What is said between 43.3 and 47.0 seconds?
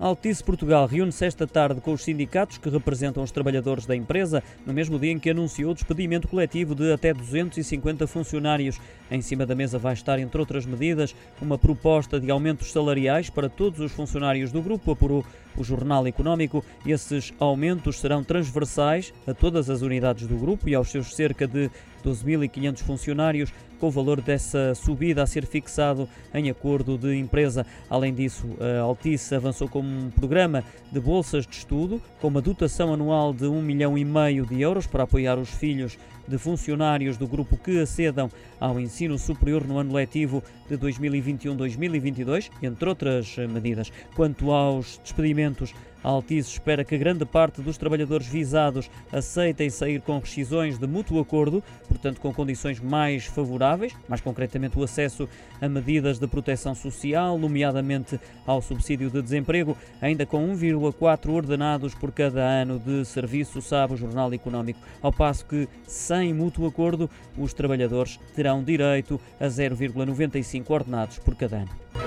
medidas. Quanto aos despedimentos, a Altice espera que